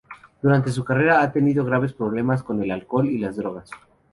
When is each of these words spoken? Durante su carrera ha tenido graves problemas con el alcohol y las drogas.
Durante 0.41 0.71
su 0.71 0.83
carrera 0.83 1.21
ha 1.21 1.31
tenido 1.31 1.63
graves 1.63 1.93
problemas 1.93 2.41
con 2.41 2.63
el 2.63 2.71
alcohol 2.71 3.05
y 3.07 3.19
las 3.19 3.35
drogas. 3.35 3.69